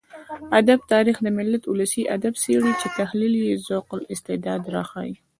[0.59, 5.15] ادب تاريخ د ملت ولسي ادبيات څېړي چې تحليل يې ذوق او استعداد راښيي.